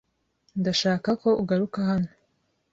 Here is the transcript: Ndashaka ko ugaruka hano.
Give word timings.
Ndashaka 0.59 1.09
ko 1.21 1.29
ugaruka 1.41 1.79
hano. 1.89 2.09